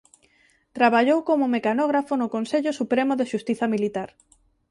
Traballou 0.77 1.19
como 1.29 1.51
mecanógrafo 1.55 2.13
no 2.17 2.31
Consello 2.35 2.71
Supremo 2.79 3.13
de 3.15 3.29
Xustiza 3.31 3.65
Militar. 3.73 4.09